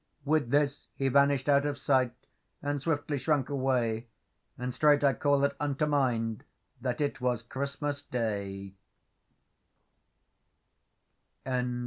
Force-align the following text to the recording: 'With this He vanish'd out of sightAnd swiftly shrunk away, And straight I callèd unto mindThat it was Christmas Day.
'With 0.25 0.49
this 0.49 0.87
He 0.95 1.09
vanish'd 1.09 1.47
out 1.47 1.67
of 1.67 1.75
sightAnd 1.75 2.79
swiftly 2.79 3.19
shrunk 3.19 3.49
away, 3.49 4.07
And 4.57 4.73
straight 4.73 5.03
I 5.03 5.13
callèd 5.13 5.53
unto 5.59 5.85
mindThat 5.85 6.99
it 7.01 7.21
was 7.21 7.43
Christmas 7.43 8.01
Day. 8.01 8.73